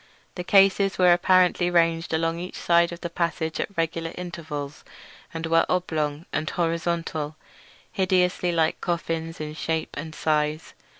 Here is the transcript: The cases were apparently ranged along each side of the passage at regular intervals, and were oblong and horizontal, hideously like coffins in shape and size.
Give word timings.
The 0.33 0.43
cases 0.43 0.97
were 0.97 1.13
apparently 1.13 1.69
ranged 1.69 2.11
along 2.11 2.39
each 2.39 2.55
side 2.55 2.91
of 2.91 3.01
the 3.01 3.09
passage 3.11 3.59
at 3.59 3.69
regular 3.77 4.11
intervals, 4.17 4.83
and 5.31 5.45
were 5.45 5.63
oblong 5.69 6.25
and 6.33 6.49
horizontal, 6.49 7.35
hideously 7.91 8.51
like 8.51 8.81
coffins 8.81 9.39
in 9.39 9.53
shape 9.53 9.91
and 9.95 10.15
size. 10.15 10.73